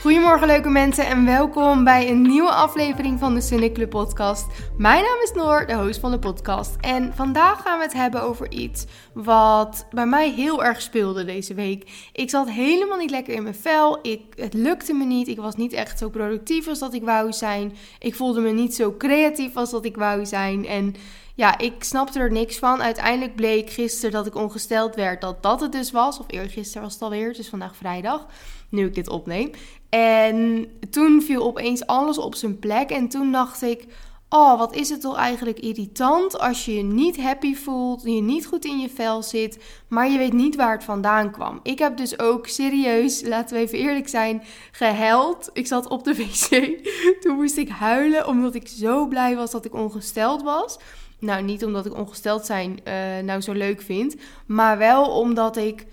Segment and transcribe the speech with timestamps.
[0.00, 4.46] Goedemorgen leuke mensen en welkom bij een nieuwe aflevering van de Sunny Club podcast.
[4.78, 6.76] Mijn naam is Noor, de host van de podcast.
[6.80, 11.54] En vandaag gaan we het hebben over iets wat bij mij heel erg speelde deze
[11.54, 12.08] week.
[12.12, 13.98] Ik zat helemaal niet lekker in mijn vel.
[14.02, 15.28] Ik, het lukte me niet.
[15.28, 17.76] Ik was niet echt zo productief als dat ik wou zijn.
[17.98, 20.66] Ik voelde me niet zo creatief als dat ik wou zijn.
[20.66, 20.94] En
[21.34, 22.82] ja, ik snapte er niks van.
[22.82, 26.18] Uiteindelijk bleek gisteren dat ik ongesteld werd dat dat het dus was.
[26.18, 28.26] Of eergisteren was het alweer, is vandaag vrijdag,
[28.68, 29.50] nu ik dit opneem.
[29.90, 33.86] En toen viel opeens alles op zijn plek en toen dacht ik...
[34.32, 38.46] Oh, wat is het toch eigenlijk irritant als je je niet happy voelt, je niet
[38.46, 39.58] goed in je vel zit,
[39.88, 41.60] maar je weet niet waar het vandaan kwam.
[41.62, 45.50] Ik heb dus ook serieus, laten we even eerlijk zijn, gehuild.
[45.52, 46.80] Ik zat op de wc.
[47.20, 50.78] Toen moest ik huilen omdat ik zo blij was dat ik ongesteld was.
[51.18, 55.86] Nou, niet omdat ik ongesteld zijn uh, nou zo leuk vind, maar wel omdat ik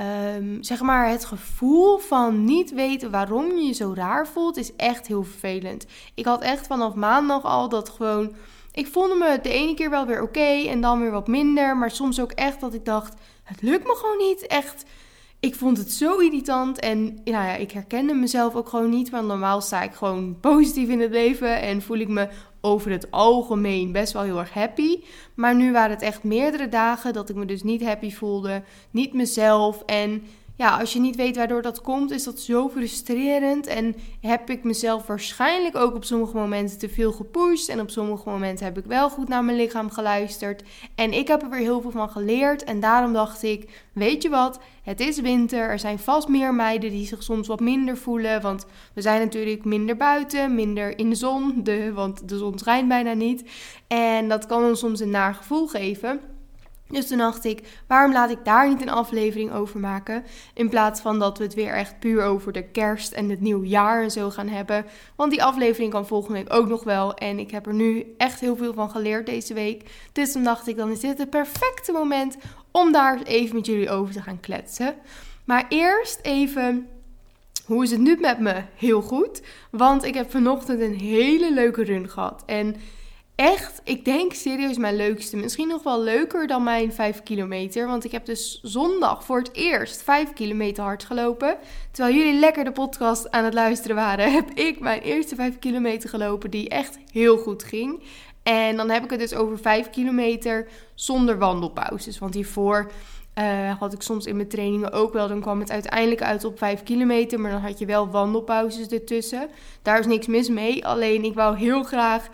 [0.00, 4.76] um, zeg maar het gevoel van niet weten waarom je je zo raar voelt, is
[4.76, 5.86] echt heel vervelend.
[6.14, 8.34] Ik had echt vanaf maandag al dat gewoon.
[8.72, 11.90] Ik voelde me de ene keer wel weer oké en dan weer wat minder, maar
[11.90, 14.46] soms ook echt dat ik dacht: het lukt me gewoon niet.
[14.46, 14.84] Echt
[15.40, 19.10] ik vond het zo irritant en nou ja, ik herkende mezelf ook gewoon niet.
[19.10, 22.28] Want normaal sta ik gewoon positief in het leven en voel ik me
[22.66, 25.00] over het algemeen best wel heel erg happy.
[25.34, 29.12] Maar nu waren het echt meerdere dagen dat ik me dus niet happy voelde, niet
[29.12, 30.22] mezelf en
[30.56, 33.66] ja, als je niet weet waardoor dat komt, is dat zo frustrerend.
[33.66, 37.68] En heb ik mezelf waarschijnlijk ook op sommige momenten te veel gepusht.
[37.68, 40.62] En op sommige momenten heb ik wel goed naar mijn lichaam geluisterd.
[40.94, 42.64] En ik heb er weer heel veel van geleerd.
[42.64, 45.68] En daarom dacht ik, weet je wat, het is winter.
[45.68, 48.42] Er zijn vast meer meiden die zich soms wat minder voelen.
[48.42, 51.60] Want we zijn natuurlijk minder buiten, minder in de zon.
[51.62, 53.44] De, want de zon schijnt bijna niet.
[53.86, 56.20] En dat kan ons soms een naar gevoel geven.
[56.88, 60.24] Dus toen dacht ik, waarom laat ik daar niet een aflevering over maken?
[60.54, 64.02] In plaats van dat we het weer echt puur over de kerst en het nieuwjaar
[64.02, 64.86] en zo gaan hebben.
[65.16, 67.14] Want die aflevering kan volgende week ook nog wel.
[67.14, 69.90] En ik heb er nu echt heel veel van geleerd deze week.
[70.12, 72.36] Dus toen dacht ik, dan is dit het perfecte moment
[72.70, 74.94] om daar even met jullie over te gaan kletsen.
[75.44, 76.88] Maar eerst even
[77.66, 78.62] hoe is het nu met me?
[78.76, 79.42] Heel goed.
[79.70, 82.42] Want ik heb vanochtend een hele leuke run gehad.
[82.46, 82.76] En
[83.36, 85.36] echt, ik denk serieus mijn leukste.
[85.36, 87.86] Misschien nog wel leuker dan mijn 5 kilometer.
[87.86, 91.56] Want ik heb dus zondag voor het eerst 5 kilometer hard gelopen.
[91.90, 96.08] Terwijl jullie lekker de podcast aan het luisteren waren, heb ik mijn eerste 5 kilometer
[96.08, 96.50] gelopen.
[96.50, 98.02] Die echt heel goed ging.
[98.42, 102.18] En dan heb ik het dus over 5 kilometer zonder wandelpauzes.
[102.18, 102.90] Want hiervoor
[103.38, 105.28] uh, had ik soms in mijn trainingen ook wel.
[105.28, 107.40] Dan kwam het uiteindelijk uit op 5 kilometer.
[107.40, 109.48] Maar dan had je wel wandelpauzes ertussen.
[109.82, 110.86] Daar is niks mis mee.
[110.86, 112.28] Alleen ik wou heel graag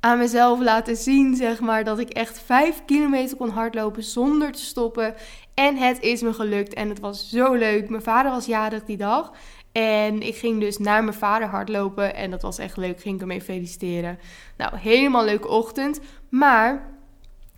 [0.00, 4.60] aan mezelf laten zien, zeg maar, dat ik echt 5 kilometer kon hardlopen zonder te
[4.60, 5.14] stoppen.
[5.54, 7.88] En het is me gelukt en het was zo leuk.
[7.88, 9.32] Mijn vader was jarig die dag.
[9.72, 13.00] En ik ging dus naar mijn vader hardlopen en dat was echt leuk.
[13.00, 14.18] Ging ik hem mee feliciteren.
[14.56, 16.00] Nou, helemaal leuke ochtend.
[16.28, 16.96] Maar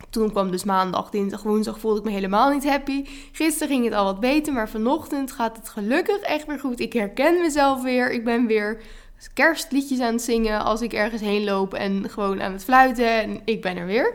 [0.09, 3.05] toen kwam dus maandag, dinsdag, woensdag voelde ik me helemaal niet happy.
[3.31, 6.79] Gisteren ging het al wat beter, maar vanochtend gaat het gelukkig echt weer goed.
[6.79, 8.11] Ik herken mezelf weer.
[8.11, 8.81] Ik ben weer
[9.33, 13.41] kerstliedjes aan het zingen als ik ergens heen loop en gewoon aan het fluiten en
[13.45, 14.13] ik ben er weer.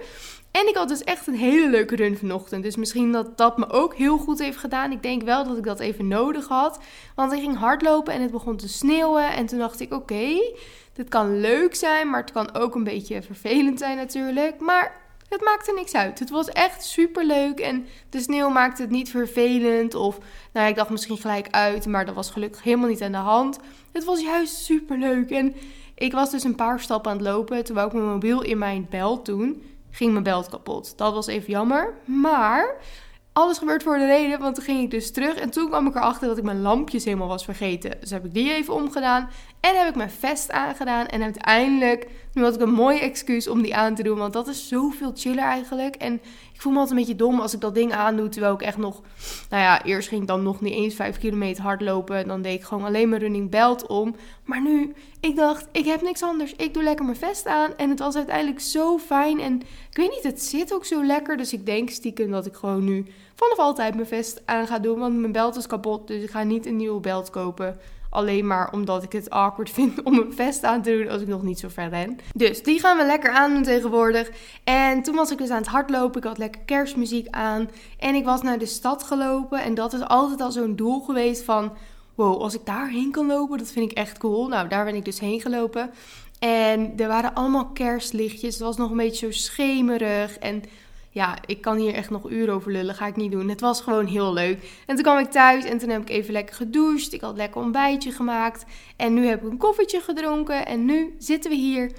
[0.51, 2.63] En ik had dus echt een hele leuke run vanochtend.
[2.63, 4.93] Dus misschien dat dat me ook heel goed heeft gedaan.
[4.93, 6.79] Ik denk wel dat ik dat even nodig had.
[7.15, 9.33] Want ik ging hardlopen en het begon te sneeuwen.
[9.33, 10.53] En toen dacht ik, oké,
[10.93, 14.61] dit kan leuk zijn, maar het kan ook een beetje vervelend zijn natuurlijk.
[14.61, 16.19] Maar het maakte niks uit.
[16.19, 19.95] Het was echt super leuk en de sneeuw maakte het niet vervelend.
[19.95, 20.19] Of
[20.53, 23.59] nou, ik dacht misschien gelijk uit, maar dat was gelukkig helemaal niet aan de hand.
[23.93, 25.31] Het was juist super leuk.
[25.31, 25.55] En
[25.95, 27.65] ik was dus een paar stappen aan het lopen.
[27.65, 30.93] Terwijl ik mijn mobiel in mijn belt toen ging mijn belt kapot.
[30.97, 31.95] Dat was even jammer.
[32.05, 32.77] Maar
[33.37, 35.95] alles gebeurt voor de reden, want toen ging ik dus terug en toen kwam ik
[35.95, 37.97] erachter dat ik mijn lampjes helemaal was vergeten.
[38.01, 39.29] Dus heb ik die even omgedaan
[39.61, 41.07] en heb ik mijn vest aangedaan.
[41.07, 44.49] En uiteindelijk, nu had ik een mooi excuus om die aan te doen, want dat
[44.49, 45.95] is zoveel chiller eigenlijk.
[45.95, 46.21] En
[46.57, 48.77] ik voel me altijd een beetje dom als ik dat ding aandoe, terwijl ik echt
[48.77, 49.03] nog,
[49.51, 52.17] nou ja, eerst ging ik dan nog niet eens 5 kilometer hardlopen.
[52.17, 54.17] En dan deed ik gewoon alleen mijn running belt om.
[54.45, 56.55] Maar nu, ik dacht, ik heb niks anders.
[56.55, 59.41] Ik doe lekker mijn vest aan en het was uiteindelijk zo fijn.
[59.41, 59.61] En
[59.91, 61.37] ik weet niet, het zit ook zo lekker.
[61.37, 64.99] Dus ik denk stiekem dat ik gewoon nu vanaf altijd mijn vest aan ga doen.
[64.99, 67.79] Want mijn belt is kapot, dus ik ga niet een nieuwe belt kopen.
[68.11, 71.29] Alleen maar omdat ik het awkward vind om een vest aan te doen als ik
[71.29, 72.19] nog niet zo ver ben.
[72.35, 74.31] Dus die gaan we lekker aandoen tegenwoordig.
[74.65, 76.21] En toen was ik dus aan het hardlopen.
[76.21, 77.71] Ik had lekker kerstmuziek aan.
[77.99, 79.63] En ik was naar de stad gelopen.
[79.63, 81.73] En dat is altijd al zo'n doel geweest van...
[82.15, 84.49] Wow, als ik daarheen kan lopen, dat vind ik echt cool.
[84.49, 85.91] Nou, daar ben ik dus heen gelopen.
[86.39, 88.55] En er waren allemaal kerstlichtjes.
[88.55, 90.39] Het was nog een beetje zo schemerig.
[90.39, 90.63] En
[91.17, 92.95] ja, ik kan hier echt nog uren over lullen.
[92.95, 93.49] Ga ik niet doen.
[93.49, 94.83] Het was gewoon heel leuk.
[94.87, 97.13] En toen kwam ik thuis en toen heb ik even lekker gedoucht.
[97.13, 98.65] Ik had lekker ontbijtje gemaakt.
[98.97, 100.67] En nu heb ik een koffietje gedronken.
[100.67, 101.91] En nu zitten we hier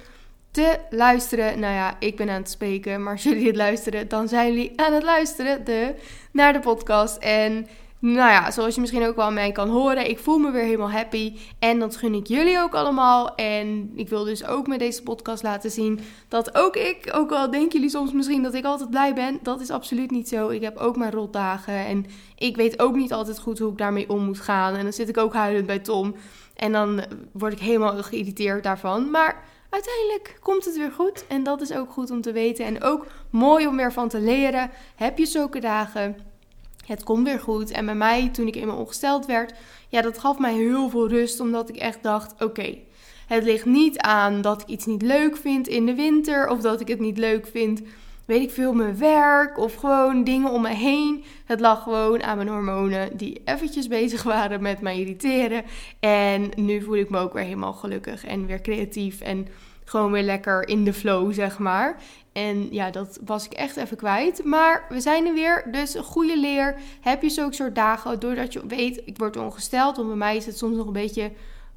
[0.50, 1.60] te luisteren.
[1.60, 4.72] Nou ja, ik ben aan het spreken, maar als jullie dit luisteren, dan zijn jullie
[4.76, 5.94] aan het luisteren de,
[6.32, 7.16] naar de podcast.
[7.16, 7.66] En
[8.00, 10.62] nou ja, zoals je misschien ook wel aan mij kan horen, ik voel me weer
[10.62, 11.36] helemaal happy.
[11.58, 13.34] En dat gun ik jullie ook allemaal.
[13.34, 17.50] En ik wil dus ook met deze podcast laten zien dat ook ik, ook al
[17.50, 20.48] denken jullie soms misschien dat ik altijd blij ben, dat is absoluut niet zo.
[20.48, 22.06] Ik heb ook mijn rotdagen en
[22.36, 24.74] ik weet ook niet altijd goed hoe ik daarmee om moet gaan.
[24.74, 26.14] En dan zit ik ook huilend bij Tom.
[26.56, 27.02] En dan
[27.32, 29.10] word ik helemaal geïrriteerd daarvan.
[29.10, 31.24] Maar uiteindelijk komt het weer goed.
[31.28, 32.64] En dat is ook goed om te weten.
[32.64, 34.70] En ook mooi om weer van te leren.
[34.96, 36.27] Heb je zulke dagen?
[36.88, 37.70] Het komt weer goed.
[37.70, 39.54] En bij mij, toen ik eenmaal ongesteld werd,
[39.88, 41.40] ja, dat gaf mij heel veel rust.
[41.40, 42.78] Omdat ik echt dacht: oké,
[43.26, 46.48] het ligt niet aan dat ik iets niet leuk vind in de winter.
[46.48, 47.82] Of dat ik het niet leuk vind,
[48.24, 49.58] weet ik veel, mijn werk.
[49.58, 51.24] Of gewoon dingen om me heen.
[51.44, 55.64] Het lag gewoon aan mijn hormonen die eventjes bezig waren met mij irriteren.
[56.00, 59.20] En nu voel ik me ook weer helemaal gelukkig en weer creatief.
[59.20, 59.48] En
[59.84, 61.96] gewoon weer lekker in de flow, zeg maar.
[62.38, 64.44] En ja, dat was ik echt even kwijt.
[64.44, 65.64] Maar we zijn er weer.
[65.70, 66.74] Dus een goede leer.
[67.00, 69.96] Heb je zulke soort dagen, doordat je weet, ik word ongesteld.
[69.96, 71.30] Want bij mij is het soms nog een beetje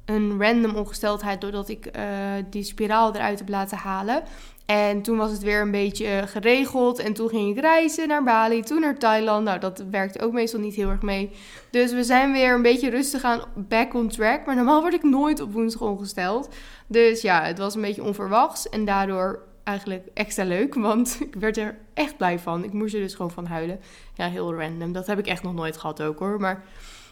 [0.04, 1.40] een random ongesteldheid.
[1.40, 2.02] Doordat ik uh,
[2.50, 4.22] die spiraal eruit heb laten halen.
[4.66, 6.98] En toen was het weer een beetje geregeld.
[6.98, 9.44] En toen ging ik reizen naar Bali, toen naar Thailand.
[9.44, 11.30] Nou, dat werkt ook meestal niet heel erg mee.
[11.70, 14.46] Dus we zijn weer een beetje rustig aan back on track.
[14.46, 16.48] Maar normaal word ik nooit op woensdag ongesteld.
[16.86, 18.68] Dus ja, het was een beetje onverwachts.
[18.68, 22.64] En daardoor eigenlijk extra leuk, want ik werd er echt blij van.
[22.64, 23.80] Ik moest er dus gewoon van huilen.
[24.14, 24.92] Ja, heel random.
[24.92, 26.40] Dat heb ik echt nog nooit gehad ook hoor.
[26.40, 26.64] Maar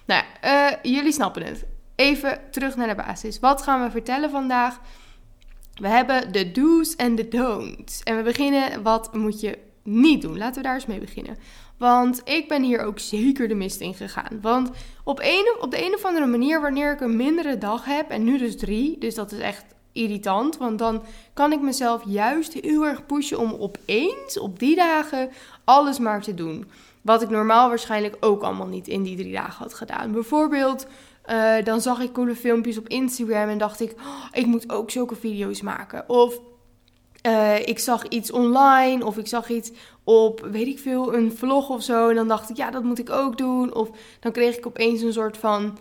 [0.06, 1.66] nou ja, uh, jullie snappen het.
[1.94, 3.40] Even terug naar de basis.
[3.40, 4.80] Wat gaan we vertellen vandaag?
[5.74, 8.02] We hebben de do's en de don'ts.
[8.02, 10.38] En we beginnen, wat moet je niet doen?
[10.38, 11.36] Laten we daar eens mee beginnen.
[11.78, 14.40] Want ik ben hier ook zeker de mist in gegaan.
[14.40, 14.68] Want
[15.04, 15.22] op,
[15.60, 18.56] op de een of andere manier, wanneer ik een mindere dag heb, en nu dus
[18.56, 20.56] drie, dus dat is echt irritant.
[20.56, 21.02] Want dan
[21.34, 25.30] kan ik mezelf juist heel erg pushen om opeens op die dagen
[25.64, 26.70] alles maar te doen.
[27.02, 30.12] Wat ik normaal waarschijnlijk ook allemaal niet in die drie dagen had gedaan.
[30.12, 30.86] Bijvoorbeeld,
[31.26, 34.90] uh, dan zag ik coole filmpjes op Instagram en dacht ik, oh, ik moet ook
[34.90, 36.08] zulke video's maken.
[36.08, 36.40] Of
[37.26, 39.72] uh, ik zag iets online of ik zag iets
[40.04, 42.08] op, weet ik veel, een vlog of zo.
[42.08, 43.74] En dan dacht ik, ja, dat moet ik ook doen.
[43.74, 43.90] Of
[44.20, 45.78] dan kreeg ik opeens een soort van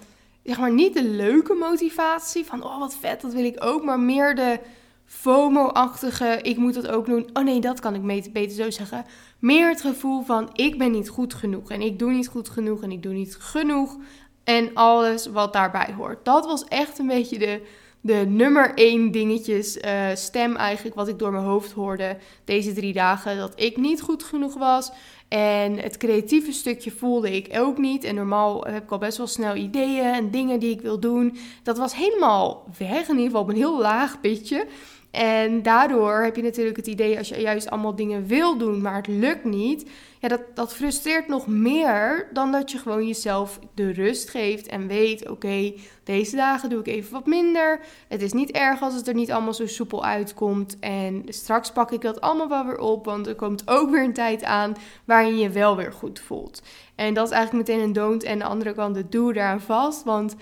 [0.50, 4.00] zeg maar niet de leuke motivatie van oh wat vet, dat wil ik ook, maar
[4.00, 4.60] meer de
[5.06, 7.30] FOMO-achtige, ik moet dat ook doen.
[7.34, 9.06] Oh nee, dat kan ik beter zo zeggen.
[9.40, 12.82] Meer het gevoel van ik ben niet goed genoeg en ik doe niet goed genoeg
[12.84, 13.98] en ik doe niet genoeg
[14.44, 16.26] en alles wat daarbij hoort.
[16.26, 17.62] Dat was echt een beetje de,
[18.02, 22.94] de nummer één dingetjes uh, stem eigenlijk wat ik door mijn hoofd hoorde deze drie
[22.94, 23.38] dagen.
[23.38, 24.92] Dat ik niet goed genoeg was,
[25.30, 28.04] en het creatieve stukje voelde ik ook niet.
[28.04, 31.38] En normaal heb ik al best wel snel ideeën en dingen die ik wil doen.
[31.64, 34.68] Dat was helemaal weg, in ieder geval op een heel laag pitje.
[35.12, 38.96] En daardoor heb je natuurlijk het idee, als je juist allemaal dingen wil doen, maar
[38.96, 39.90] het lukt niet,
[40.20, 44.88] ja, dat, dat frustreert nog meer dan dat je gewoon jezelf de rust geeft en
[44.88, 45.74] weet, oké,
[46.04, 47.80] deze dagen doe ik even wat minder.
[48.08, 50.80] Het is niet erg als het er niet allemaal zo soepel uitkomt.
[50.80, 54.14] En straks pak ik dat allemaal wel weer op, want er komt ook weer een
[54.14, 56.62] tijd aan waarin je je wel weer goed voelt.
[56.96, 60.04] En dat is eigenlijk meteen een don't en de andere kant de doe daaraan vast,
[60.04, 60.36] want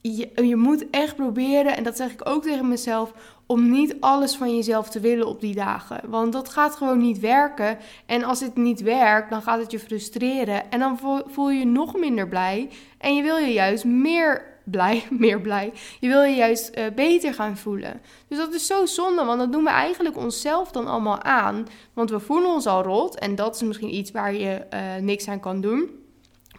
[0.00, 3.12] je, je moet echt proberen, en dat zeg ik ook tegen mezelf,
[3.52, 6.00] om niet alles van jezelf te willen op die dagen.
[6.06, 7.78] Want dat gaat gewoon niet werken.
[8.06, 10.70] En als het niet werkt, dan gaat het je frustreren.
[10.70, 12.70] En dan voel je je nog minder blij.
[12.98, 15.72] En je wil je juist meer blij, meer blij.
[16.00, 18.00] Je wil je juist uh, beter gaan voelen.
[18.28, 21.66] Dus dat is zo zonde, want dat doen we eigenlijk onszelf dan allemaal aan.
[21.92, 23.18] Want we voelen ons al rot.
[23.18, 26.01] En dat is misschien iets waar je uh, niks aan kan doen.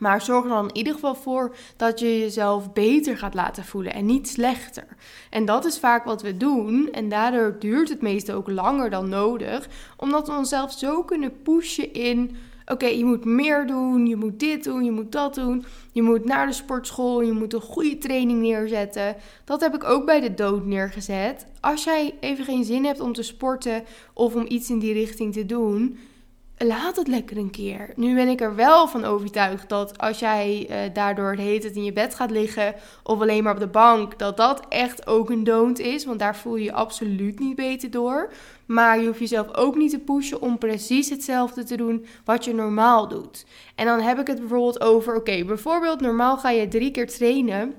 [0.04, 3.94] Maar zorg er dan in ieder geval voor dat je jezelf beter gaat laten voelen
[3.94, 4.88] en niet slechter.
[5.30, 6.92] En dat is vaak wat we doen.
[6.92, 9.68] En daardoor duurt het meestal ook langer dan nodig.
[9.98, 12.36] Omdat we onszelf zo kunnen pushen in.
[12.66, 15.66] Oké, je moet meer doen, je moet dit doen, je moet dat doen.
[15.92, 19.16] Je moet naar de sportschool, je moet een goede training neerzetten.
[19.44, 21.46] Dat heb ik ook bij de dood neergezet.
[21.60, 23.84] Als jij even geen zin hebt om te sporten
[24.14, 25.98] of om iets in die richting te doen,
[26.58, 27.94] laat het lekker een keer.
[27.96, 31.76] Nu ben ik er wel van overtuigd dat als jij uh, daardoor het heet het
[31.76, 35.30] in je bed gaat liggen of alleen maar op de bank, dat dat echt ook
[35.30, 36.06] een don't is.
[36.06, 38.34] Want daar voel je je absoluut niet beter door.
[38.66, 42.54] Maar je hoeft jezelf ook niet te pushen om precies hetzelfde te doen wat je
[42.54, 43.46] normaal doet.
[43.76, 47.74] En dan heb ik het bijvoorbeeld over, oké, bijvoorbeeld normaal ga je drie keer trainen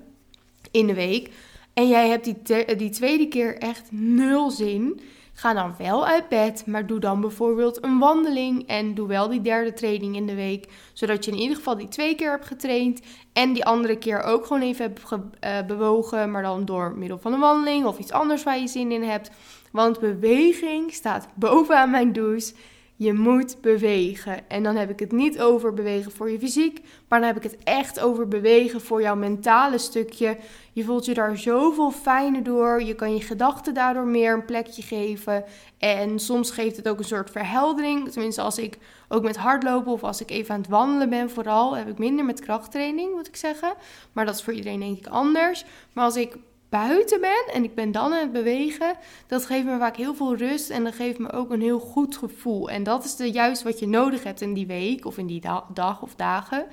[0.70, 1.30] in de week.
[1.74, 5.00] En jij hebt die, die tweede keer echt nul zin
[5.36, 9.40] Ga dan wel uit bed, maar doe dan bijvoorbeeld een wandeling en doe wel die
[9.40, 13.00] derde training in de week, zodat je in ieder geval die twee keer hebt getraind
[13.32, 17.32] en die andere keer ook gewoon even hebt uh, bewogen, maar dan door middel van
[17.32, 19.30] een wandeling of iets anders waar je zin in hebt.
[19.72, 22.54] Want beweging staat bovenaan mijn douche.
[22.96, 24.48] Je moet bewegen.
[24.48, 27.50] En dan heb ik het niet over bewegen voor je fysiek, maar dan heb ik
[27.50, 30.36] het echt over bewegen voor jouw mentale stukje.
[30.72, 32.82] Je voelt je daar zoveel fijner door.
[32.82, 35.44] Je kan je gedachten daardoor meer een plekje geven.
[35.78, 38.10] En soms geeft het ook een soort verheldering.
[38.10, 41.76] Tenminste, als ik ook met hardlopen of als ik even aan het wandelen ben, vooral
[41.76, 43.74] heb ik minder met krachttraining, moet ik zeggen.
[44.12, 45.64] Maar dat is voor iedereen denk ik anders.
[45.92, 46.36] Maar als ik
[46.74, 50.36] buiten ben en ik ben dan aan het bewegen, dat geeft me vaak heel veel
[50.36, 52.70] rust en dat geeft me ook een heel goed gevoel.
[52.70, 55.42] En dat is de, juist wat je nodig hebt in die week of in die
[55.74, 56.66] dag of dagen.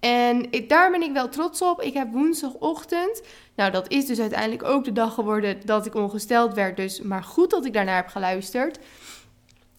[0.00, 1.82] En daar ben ik wel trots op.
[1.82, 3.22] Ik heb woensdagochtend,
[3.56, 6.76] nou dat is dus uiteindelijk ook de dag geworden dat ik ongesteld werd.
[6.76, 8.78] Dus maar goed dat ik daarnaar heb geluisterd.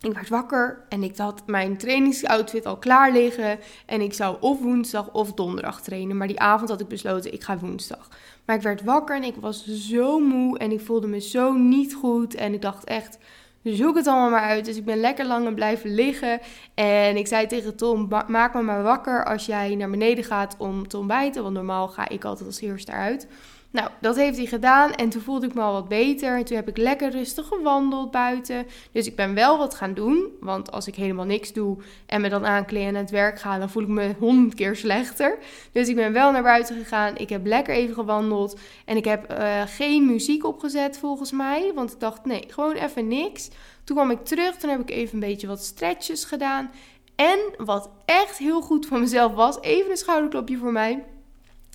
[0.02, 3.60] Ik werd wakker en ik had mijn trainingsoutfit al klaar liggen.
[3.86, 6.18] En ik zou of woensdag of donderdag trainen.
[6.18, 8.10] Maar die avond had ik besloten, ik ga woensdag.
[8.46, 11.94] Maar ik werd wakker en ik was zo moe en ik voelde me zo niet
[11.94, 12.36] goed.
[12.36, 13.18] En ik dacht echt,
[13.64, 14.66] zoek het allemaal maar uit.
[14.66, 16.40] Dus ik ben lekker lang blijven liggen.
[16.74, 20.88] En ik zei tegen Tom, maak me maar wakker als jij naar beneden gaat om
[20.88, 21.44] te ontbijten.
[21.44, 23.28] Want normaal ga ik altijd als eerste eruit.
[23.72, 26.38] Nou, dat heeft hij gedaan en toen voelde ik me al wat beter.
[26.38, 28.66] En toen heb ik lekker rustig gewandeld buiten.
[28.92, 30.28] Dus ik ben wel wat gaan doen.
[30.40, 33.60] Want als ik helemaal niks doe en me dan aankleden en naar het werk ga,
[33.60, 35.38] dan voel ik me honderd keer slechter.
[35.72, 37.18] Dus ik ben wel naar buiten gegaan.
[37.18, 38.60] Ik heb lekker even gewandeld.
[38.86, 41.72] En ik heb uh, geen muziek opgezet volgens mij.
[41.76, 43.50] Want ik dacht, nee, gewoon even niks.
[43.84, 44.56] Toen kwam ik terug.
[44.56, 46.72] Toen heb ik even een beetje wat stretches gedaan.
[47.16, 51.04] En wat echt heel goed voor mezelf was, even een schouderklopje voor mij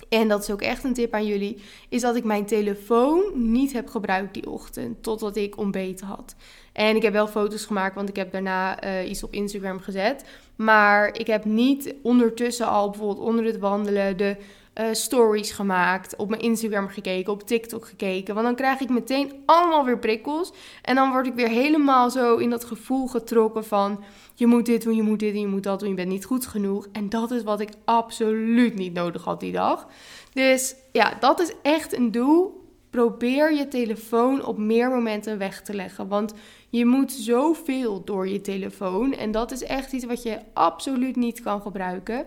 [0.09, 3.73] en dat is ook echt een tip aan jullie, is dat ik mijn telefoon niet
[3.73, 6.35] heb gebruikt die ochtend, totdat ik ontbeten had.
[6.73, 10.23] En ik heb wel foto's gemaakt, want ik heb daarna uh, iets op Instagram gezet.
[10.55, 14.37] Maar ik heb niet ondertussen al bijvoorbeeld onder het wandelen de
[14.79, 18.33] uh, stories gemaakt, op mijn Instagram gekeken, op TikTok gekeken.
[18.33, 20.51] Want dan krijg ik meteen allemaal weer prikkels.
[20.81, 24.03] En dan word ik weer helemaal zo in dat gevoel getrokken van
[24.33, 26.25] je moet dit doen, je moet dit doen, je moet dat doen, je bent niet
[26.25, 26.87] goed genoeg.
[26.91, 29.87] En dat is wat ik absoluut niet nodig had die dag.
[30.33, 32.65] Dus ja, dat is echt een doel.
[32.89, 36.07] Probeer je telefoon op meer momenten weg te leggen.
[36.07, 36.33] Want
[36.69, 39.13] je moet zoveel door je telefoon.
[39.13, 42.25] En dat is echt iets wat je absoluut niet kan gebruiken.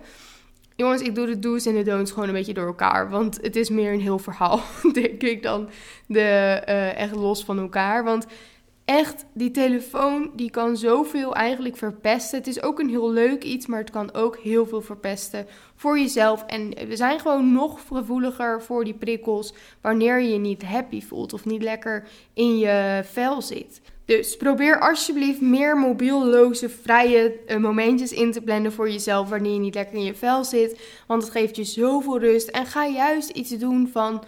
[0.81, 3.11] Jongens, ik doe de do's en de don'ts gewoon een beetje door elkaar.
[3.11, 4.61] Want het is meer een heel verhaal,
[4.93, 5.69] denk ik, dan
[6.07, 8.05] de, uh, echt los van elkaar.
[8.05, 8.27] Want
[8.85, 12.39] echt, die telefoon die kan zoveel eigenlijk verpesten.
[12.39, 15.99] Het is ook een heel leuk iets, maar het kan ook heel veel verpesten voor
[15.99, 16.45] jezelf.
[16.47, 21.33] En we zijn gewoon nog gevoeliger voor die prikkels wanneer je je niet happy voelt
[21.33, 23.81] of niet lekker in je vel zit.
[24.17, 29.59] Dus probeer alsjeblieft meer mobielloze, vrije uh, momentjes in te plannen voor jezelf wanneer je
[29.59, 30.81] niet lekker in je vel zit.
[31.07, 32.49] Want het geeft je zoveel rust.
[32.49, 34.25] En ga juist iets doen van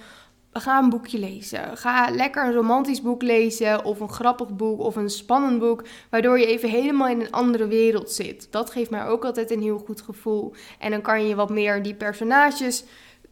[0.53, 1.77] Ga een boekje lezen.
[1.77, 6.39] Ga lekker een romantisch boek lezen of een grappig boek of een spannend boek, waardoor
[6.39, 8.49] je even helemaal in een andere wereld zit.
[8.51, 10.55] Dat geeft mij ook altijd een heel goed gevoel.
[10.79, 12.85] En dan kan je wat meer die personages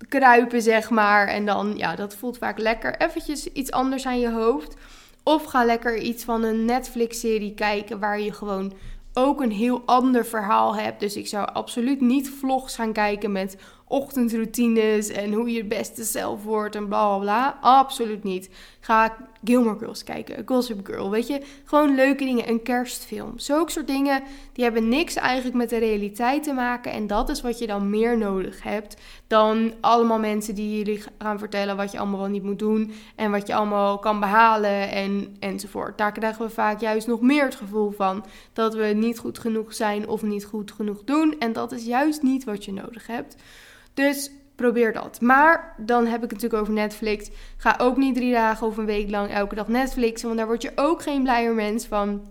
[0.08, 1.28] kruipen, zeg maar.
[1.28, 2.96] En dan, ja, dat voelt vaak lekker.
[3.00, 4.76] Eventjes iets anders aan je hoofd.
[5.22, 8.72] Of ga lekker iets van een Netflix-serie kijken waar je gewoon
[9.12, 11.00] ook een heel ander verhaal hebt.
[11.00, 16.04] Dus ik zou absoluut niet vlogs gaan kijken met ochtendroutines en hoe je het beste
[16.04, 17.58] zelf wordt en bla bla bla.
[17.60, 18.50] Absoluut niet.
[18.80, 21.40] Ga Gilmore Girls kijken, Gossip Girl, weet je.
[21.64, 23.38] Gewoon leuke dingen, een kerstfilm.
[23.38, 26.92] Zulke soort dingen, die hebben niks eigenlijk met de realiteit te maken.
[26.92, 31.38] En dat is wat je dan meer nodig hebt dan allemaal mensen die jullie gaan
[31.38, 32.92] vertellen wat je allemaal wel niet moet doen.
[33.16, 35.98] En wat je allemaal kan behalen en, enzovoort.
[35.98, 39.74] Daar krijgen we vaak juist nog meer het gevoel van dat we niet goed genoeg
[39.74, 41.36] zijn of niet goed genoeg doen.
[41.38, 43.36] En dat is juist niet wat je nodig hebt.
[43.94, 44.30] Dus
[44.60, 45.20] probeer dat.
[45.20, 47.30] Maar dan heb ik het natuurlijk over Netflix.
[47.56, 50.62] Ga ook niet drie dagen of een week lang elke dag Netflixen, want daar word
[50.62, 52.22] je ook geen blijer mens van.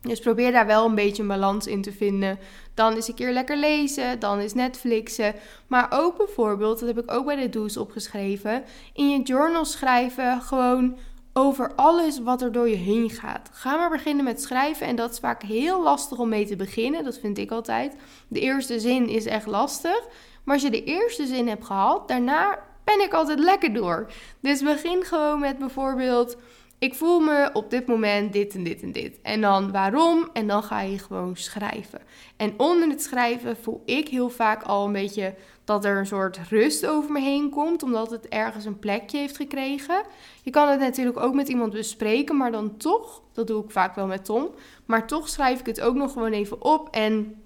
[0.00, 2.38] Dus probeer daar wel een beetje een balans in te vinden.
[2.74, 5.34] Dan is een keer lekker lezen, dan is Netflixen.
[5.66, 8.62] Maar ook bijvoorbeeld, dat heb ik ook bij de do's opgeschreven,
[8.92, 10.96] in je journal schrijven gewoon
[11.32, 13.50] over alles wat er door je heen gaat.
[13.52, 17.04] Ga maar beginnen met schrijven en dat is vaak heel lastig om mee te beginnen.
[17.04, 17.96] Dat vind ik altijd.
[18.28, 20.06] De eerste zin is echt lastig.
[20.44, 24.12] Maar als je de eerste zin hebt gehad, daarna ben ik altijd lekker door.
[24.40, 26.36] Dus begin gewoon met bijvoorbeeld
[26.82, 29.18] ik voel me op dit moment dit en dit en dit.
[29.22, 30.28] En dan waarom?
[30.32, 32.00] En dan ga je gewoon schrijven.
[32.36, 35.34] En onder het schrijven voel ik heel vaak al een beetje
[35.64, 39.36] dat er een soort rust over me heen komt, omdat het ergens een plekje heeft
[39.36, 40.02] gekregen.
[40.42, 43.94] Je kan het natuurlijk ook met iemand bespreken, maar dan toch, dat doe ik vaak
[43.94, 44.50] wel met Tom,
[44.86, 47.41] maar toch schrijf ik het ook nog gewoon even op en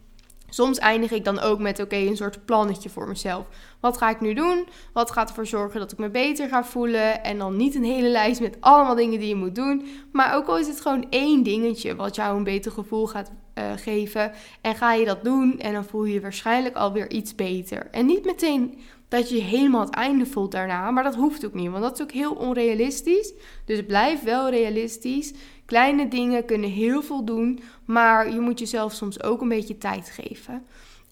[0.48, 3.46] Soms eindig ik dan ook met oké, een soort plannetje voor mezelf.
[3.80, 4.68] Wat ga ik nu doen?
[4.92, 7.24] Wat gaat ervoor zorgen dat ik me beter ga voelen?
[7.24, 9.86] En dan niet een hele lijst met allemaal dingen die je moet doen.
[10.12, 13.64] Maar ook al is het gewoon één dingetje wat jou een beter gevoel gaat uh,
[13.76, 14.32] geven.
[14.60, 17.88] En ga je dat doen en dan voel je je waarschijnlijk alweer iets beter.
[17.90, 20.90] En niet meteen dat je helemaal het einde voelt daarna.
[20.90, 23.32] Maar dat hoeft ook niet, want dat is ook heel onrealistisch.
[23.64, 25.32] Dus blijf wel realistisch.
[25.66, 30.10] Kleine dingen kunnen heel veel doen, maar je moet jezelf soms ook een beetje tijd
[30.10, 30.64] geven.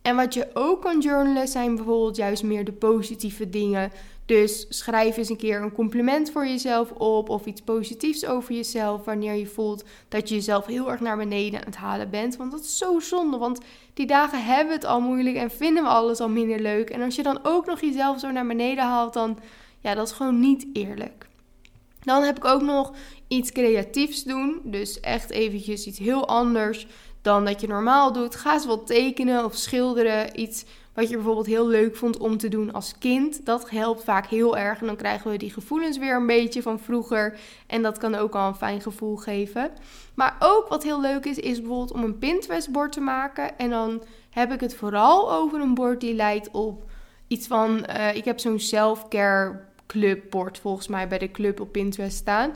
[0.03, 3.91] En wat je ook kan journalen zijn bijvoorbeeld juist meer de positieve dingen.
[4.27, 9.05] Dus schrijf eens een keer een compliment voor jezelf op of iets positiefs over jezelf
[9.05, 12.37] wanneer je voelt dat je jezelf heel erg naar beneden aan het halen bent.
[12.37, 13.61] Want dat is zo zonde, want
[13.95, 16.91] die dagen hebben we het al moeilijk en vinden we alles al minder leuk.
[16.91, 19.39] En als je dan ook nog jezelf zo naar beneden haalt, dan
[19.81, 21.29] ja, dat is gewoon niet eerlijk.
[22.01, 22.93] Dan heb ik ook nog
[23.35, 24.61] iets creatiefs doen.
[24.65, 26.87] Dus echt eventjes iets heel anders
[27.23, 28.35] dan dat je normaal doet.
[28.35, 30.41] Ga eens wat tekenen of schilderen.
[30.41, 30.65] Iets
[30.95, 33.47] wat je bijvoorbeeld heel leuk vond om te doen als kind.
[33.47, 34.81] Dat helpt vaak heel erg.
[34.81, 37.39] En dan krijgen we die gevoelens weer een beetje van vroeger.
[37.67, 39.71] En dat kan ook al een fijn gevoel geven.
[40.15, 43.59] Maar ook wat heel leuk is, is bijvoorbeeld om een Pinterest-bord te maken.
[43.59, 46.91] En dan heb ik het vooral over een bord die lijkt op
[47.29, 47.87] iets van...
[47.89, 52.55] Uh, ik heb zo'n self-care clubbord volgens mij bij de club op Pinterest staan.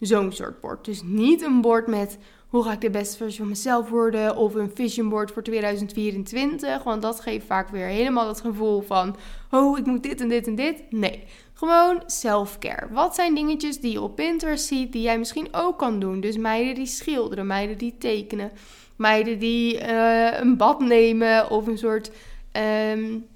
[0.00, 0.84] Zo'n soort bord.
[0.84, 4.54] Dus niet een bord met hoe ga ik de beste versie van mezelf worden of
[4.54, 6.82] een vision board voor 2024.
[6.82, 9.16] Want dat geeft vaak weer helemaal het gevoel van,
[9.50, 10.82] oh ik moet dit en dit en dit.
[10.90, 12.88] Nee, gewoon self-care.
[12.92, 16.20] Wat zijn dingetjes die je op Pinterest ziet die jij misschien ook kan doen?
[16.20, 18.50] Dus meiden die schilderen, meiden die tekenen,
[18.96, 22.10] meiden die uh, een bad nemen of een soort
[22.92, 23.26] um,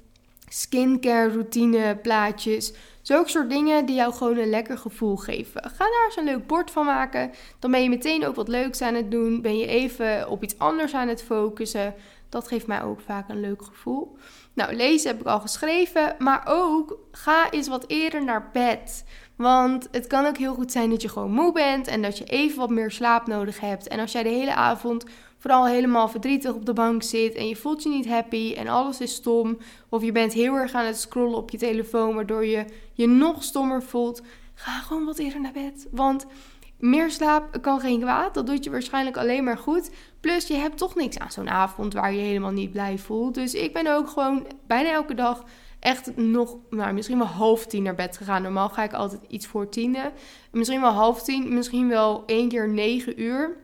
[0.49, 2.73] skincare routine plaatjes.
[3.03, 5.63] Zulke soort dingen die jou gewoon een lekker gevoel geven.
[5.63, 7.31] Ga daar eens een leuk bord van maken.
[7.59, 9.41] Dan ben je meteen ook wat leuks aan het doen.
[9.41, 11.95] Ben je even op iets anders aan het focussen.
[12.29, 14.17] Dat geeft mij ook vaak een leuk gevoel.
[14.53, 16.15] Nou, lezen heb ik al geschreven.
[16.19, 19.05] Maar ook ga eens wat eerder naar bed.
[19.37, 22.25] Want het kan ook heel goed zijn dat je gewoon moe bent en dat je
[22.25, 23.89] even wat meer slaap nodig hebt.
[23.89, 25.05] En als jij de hele avond
[25.43, 29.01] vooral helemaal verdrietig op de bank zit en je voelt je niet happy en alles
[29.01, 32.65] is stom, of je bent heel erg aan het scrollen op je telefoon waardoor je
[32.93, 34.23] je nog stommer voelt,
[34.55, 35.89] ga gewoon wat eerder naar bed.
[35.91, 36.27] Want
[36.79, 38.35] meer slaap kan geen kwaad.
[38.35, 39.91] Dat doet je waarschijnlijk alleen maar goed.
[40.21, 43.35] Plus, je hebt toch niks aan zo'n avond waar je helemaal niet blij voelt.
[43.35, 45.45] Dus ik ben ook gewoon bijna elke dag
[45.81, 48.43] echt nog, nou, misschien wel half tien naar bed gegaan.
[48.43, 50.13] Normaal ga ik altijd iets voor tienen.
[50.51, 53.57] Misschien wel half tien, misschien wel één keer negen uur.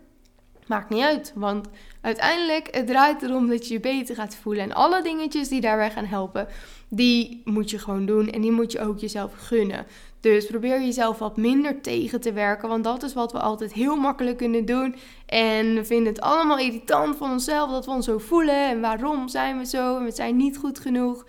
[0.68, 1.66] Maakt niet uit, want
[2.00, 4.62] uiteindelijk het draait erom dat je je beter gaat voelen.
[4.62, 6.48] En alle dingetjes die daarbij gaan helpen,
[6.88, 9.86] die moet je gewoon doen en die moet je ook jezelf gunnen.
[10.20, 13.96] Dus probeer jezelf wat minder tegen te werken, want dat is wat we altijd heel
[13.96, 14.96] makkelijk kunnen doen.
[15.26, 19.28] En we vinden het allemaal irritant van onszelf dat we ons zo voelen en waarom
[19.28, 21.24] zijn we zo en we zijn niet goed genoeg.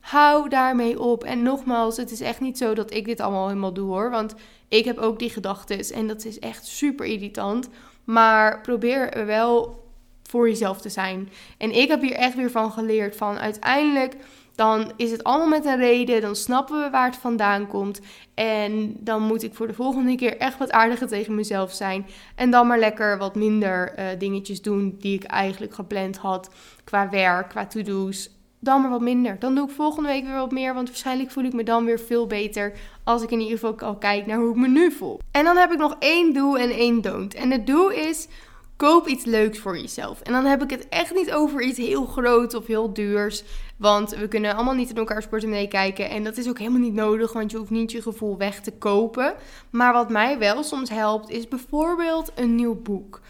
[0.00, 1.24] Hou daarmee op.
[1.24, 4.10] En nogmaals, het is echt niet zo dat ik dit allemaal helemaal doe hoor.
[4.10, 4.34] Want
[4.68, 7.68] ik heb ook die gedachten en dat is echt super irritant.
[8.12, 9.84] Maar probeer er wel
[10.22, 11.28] voor jezelf te zijn.
[11.58, 14.16] En ik heb hier echt weer van geleerd van uiteindelijk
[14.60, 16.20] dan is het allemaal met een reden.
[16.20, 18.00] Dan snappen we waar het vandaan komt.
[18.34, 22.06] En dan moet ik voor de volgende keer echt wat aardiger tegen mezelf zijn.
[22.34, 26.50] En dan maar lekker wat minder uh, dingetjes doen die ik eigenlijk gepland had.
[26.84, 29.38] Qua werk, qua to-do's dan maar wat minder.
[29.38, 32.00] Dan doe ik volgende week weer wat meer, want waarschijnlijk voel ik me dan weer
[32.00, 32.72] veel beter
[33.04, 35.20] als ik in ieder geval al kijk naar hoe ik me nu voel.
[35.30, 37.34] En dan heb ik nog één doel en één don't.
[37.34, 38.28] En het doel is
[38.76, 40.20] koop iets leuks voor jezelf.
[40.20, 43.42] En dan heb ik het echt niet over iets heel groots of heel duurs.
[43.76, 46.10] Want we kunnen allemaal niet in elkaars portemonnee kijken.
[46.10, 48.70] En dat is ook helemaal niet nodig, want je hoeft niet je gevoel weg te
[48.70, 49.34] kopen.
[49.70, 53.20] Maar wat mij wel soms helpt, is bijvoorbeeld een nieuw boek.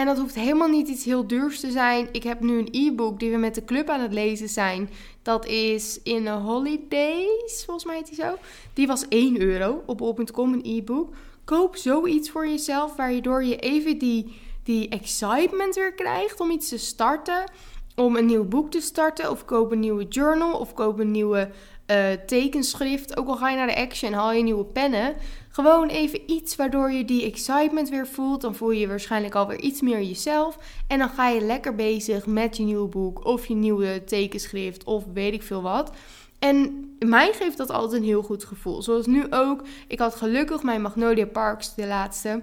[0.00, 2.08] En dat hoeft helemaal niet iets heel duurs te zijn.
[2.12, 4.90] Ik heb nu een e-book die we met de club aan het lezen zijn.
[5.22, 8.36] Dat is in the Holidays, volgens mij heet die zo.
[8.72, 11.14] Die was 1 euro op bol.com, een e-book.
[11.44, 16.78] Koop zoiets voor jezelf, waardoor je even die, die excitement weer krijgt om iets te
[16.78, 17.50] starten.
[17.96, 21.50] Om een nieuw boek te starten, of koop een nieuwe journal, of koop een nieuwe
[21.90, 23.16] uh, tekenschrift.
[23.16, 25.14] Ook al ga je naar de Action, haal je nieuwe pennen.
[25.50, 28.40] Gewoon even iets waardoor je die excitement weer voelt.
[28.40, 30.58] Dan voel je je waarschijnlijk alweer iets meer jezelf.
[30.86, 35.04] En dan ga je lekker bezig met je nieuwe boek of je nieuwe tekenschrift of
[35.14, 35.92] weet ik veel wat.
[36.38, 38.82] En mij geeft dat altijd een heel goed gevoel.
[38.82, 39.62] Zoals nu ook.
[39.88, 42.42] Ik had gelukkig mijn Magnolia Parks, de laatste.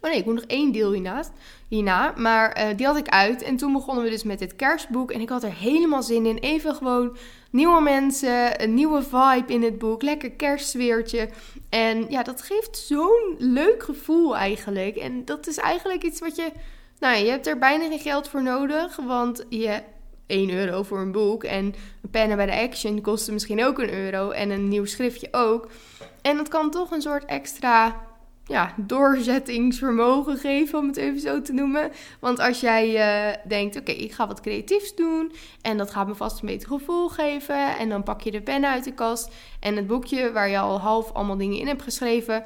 [0.00, 1.30] Oh nee, ik moet nog één deel hiernaast,
[1.68, 2.12] hierna.
[2.16, 3.42] Maar uh, die had ik uit.
[3.42, 5.10] En toen begonnen we dus met dit kerstboek.
[5.10, 6.38] En ik had er helemaal zin in.
[6.38, 7.16] Even gewoon
[7.50, 10.02] nieuwe mensen, een nieuwe vibe in het boek.
[10.02, 11.28] Lekker kerstsfeertje.
[11.68, 14.96] En ja, dat geeft zo'n leuk gevoel eigenlijk.
[14.96, 16.52] En dat is eigenlijk iets wat je...
[16.98, 18.96] Nou, je hebt er bijna geen geld voor nodig.
[18.96, 19.82] Want je
[20.26, 21.44] 1 euro voor een boek.
[21.44, 21.74] En
[22.10, 24.30] pennen bij de Action kosten misschien ook een euro.
[24.30, 25.68] En een nieuw schriftje ook.
[26.22, 28.06] En dat kan toch een soort extra
[28.48, 31.90] ja, doorzettingsvermogen geven, om het even zo te noemen.
[32.20, 35.32] Want als jij uh, denkt, oké, ik ga wat creatiefs doen
[35.62, 37.78] en dat gaat me vast een beter gevoel geven.
[37.78, 39.30] En dan pak je de pen uit de kast
[39.60, 42.44] en het boekje waar je al half allemaal dingen in hebt geschreven.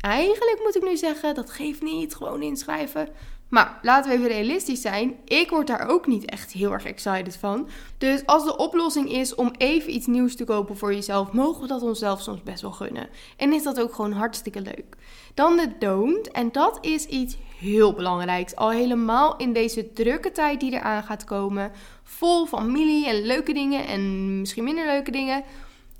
[0.00, 3.08] Eigenlijk moet ik nu zeggen, dat geeft niet, gewoon inschrijven.
[3.48, 5.16] Maar laten we even realistisch zijn.
[5.24, 7.68] Ik word daar ook niet echt heel erg excited van.
[7.98, 11.68] Dus als de oplossing is om even iets nieuws te kopen voor jezelf, mogen we
[11.68, 13.08] dat onszelf soms best wel gunnen.
[13.36, 14.96] En is dat ook gewoon hartstikke leuk.
[15.34, 16.30] Dan de don't.
[16.30, 18.56] En dat is iets heel belangrijks.
[18.56, 21.72] Al helemaal in deze drukke tijd die eraan gaat komen.
[22.02, 25.44] Vol familie en leuke dingen en misschien minder leuke dingen.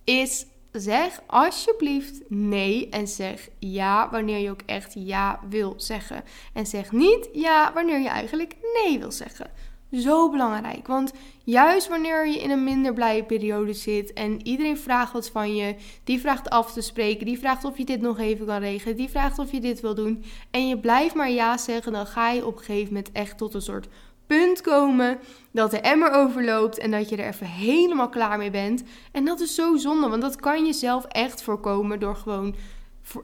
[0.05, 0.47] Is
[0.81, 6.25] zeg alsjeblieft nee en zeg ja wanneer je ook echt ja wil zeggen.
[6.53, 9.51] En zeg niet ja wanneer je eigenlijk nee wil zeggen.
[9.93, 11.13] Zo belangrijk, want
[11.45, 15.75] juist wanneer je in een minder blije periode zit en iedereen vraagt wat van je,
[16.05, 19.09] die vraagt af te spreken, die vraagt of je dit nog even kan regelen, die
[19.09, 22.47] vraagt of je dit wil doen en je blijft maar ja zeggen, dan ga je
[22.47, 23.89] op een gegeven moment echt tot een soort
[24.29, 25.19] punt komen
[25.51, 28.83] dat de emmer overloopt en dat je er even helemaal klaar mee bent.
[29.13, 32.55] En dat is zo zonde, want dat kan je zelf echt voorkomen door gewoon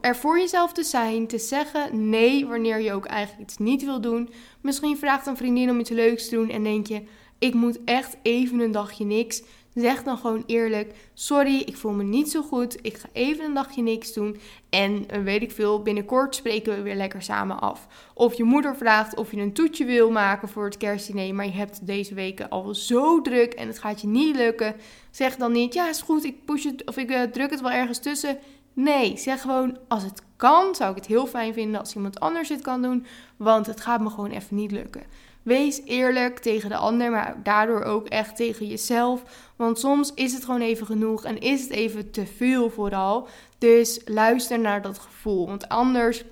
[0.01, 4.01] er voor jezelf te zijn, te zeggen nee wanneer je ook eigenlijk iets niet wil
[4.01, 4.29] doen.
[4.61, 7.03] Misschien vraagt een vriendin om iets leuks te doen en denk je:
[7.39, 9.43] ik moet echt even een dagje niks.
[9.75, 12.77] Zeg dan gewoon eerlijk: Sorry, ik voel me niet zo goed.
[12.81, 14.37] Ik ga even een dagje niks doen.
[14.69, 17.87] En uh, weet ik veel, binnenkort spreken we weer lekker samen af.
[18.13, 21.35] Of je moeder vraagt of je een toetje wil maken voor het kerstdiner.
[21.35, 24.75] Maar je hebt deze weken al zo druk en het gaat je niet lukken.
[25.11, 27.71] Zeg dan niet: Ja, is goed, ik push het of ik uh, druk het wel
[27.71, 28.37] ergens tussen.
[28.73, 32.49] Nee, zeg gewoon: Als het kan, zou ik het heel fijn vinden als iemand anders
[32.49, 33.05] het kan doen.
[33.37, 35.03] Want het gaat me gewoon even niet lukken.
[35.45, 39.23] Wees eerlijk tegen de ander, maar daardoor ook echt tegen jezelf.
[39.55, 43.27] Want soms is het gewoon even genoeg en is het even te veel vooral.
[43.57, 45.47] Dus luister naar dat gevoel.
[45.47, 46.23] Want anders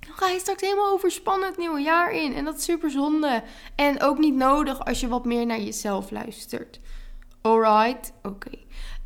[0.00, 2.34] ga je straks helemaal overspannen het nieuwe jaar in.
[2.34, 3.42] En dat is super zonde.
[3.74, 6.80] En ook niet nodig als je wat meer naar jezelf luistert.
[7.40, 8.50] Alright, oké.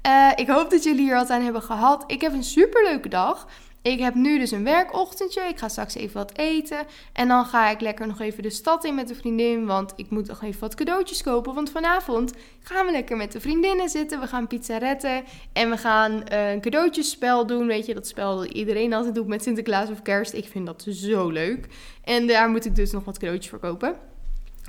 [0.07, 2.05] Uh, ik hoop dat jullie hier wat aan hebben gehad.
[2.07, 3.49] Ik heb een super leuke dag.
[3.87, 5.41] Ik heb nu dus een werkochtendje.
[5.41, 6.87] Ik ga straks even wat eten.
[7.13, 9.67] En dan ga ik lekker nog even de stad in met een vriendin.
[9.67, 11.55] Want ik moet nog even wat cadeautjes kopen.
[11.55, 14.21] Want vanavond gaan we lekker met de vriendinnen zitten.
[14.21, 15.25] We gaan pizza retten.
[15.53, 17.67] En we gaan uh, een cadeautjespel doen.
[17.67, 20.33] Weet je, dat spel dat iedereen altijd doet met Sinterklaas of Kerst.
[20.33, 21.67] Ik vind dat zo leuk.
[22.05, 23.97] En daar moet ik dus nog wat cadeautjes voor kopen.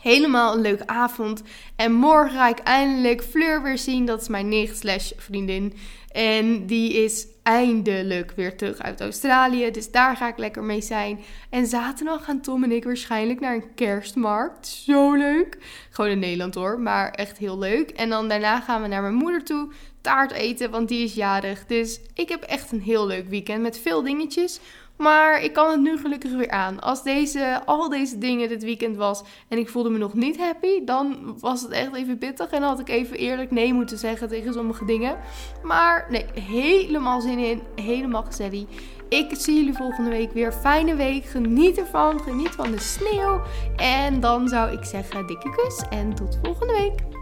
[0.01, 1.41] Helemaal een leuke avond.
[1.75, 4.05] En morgen ga ik eindelijk Fleur weer zien.
[4.05, 5.73] Dat is mijn nicht slash vriendin.
[6.11, 9.71] En die is eindelijk weer terug uit Australië.
[9.71, 11.19] Dus daar ga ik lekker mee zijn.
[11.49, 14.67] En zaterdag gaan Tom en ik waarschijnlijk naar een kerstmarkt.
[14.67, 15.57] Zo leuk.
[15.89, 17.89] Gewoon in Nederland hoor, maar echt heel leuk.
[17.89, 19.71] En dan daarna gaan we naar mijn moeder toe.
[20.01, 21.65] Taart eten, want die is jarig.
[21.65, 24.59] Dus ik heb echt een heel leuk weekend met veel dingetjes.
[24.97, 26.79] Maar ik kan het nu gelukkig weer aan.
[26.79, 30.83] Als deze, al deze dingen dit weekend was en ik voelde me nog niet happy,
[30.83, 32.49] dan was het echt even pittig.
[32.49, 35.17] En had ik even eerlijk nee moeten zeggen tegen sommige dingen.
[35.63, 37.61] Maar nee, helemaal zin in.
[37.75, 38.65] Helemaal gezellig.
[39.09, 40.53] Ik zie jullie volgende week weer.
[40.53, 41.25] Fijne week.
[41.25, 42.19] Geniet ervan.
[42.19, 43.41] Geniet van de sneeuw.
[43.75, 47.16] En dan zou ik zeggen dikke kus en tot volgende week.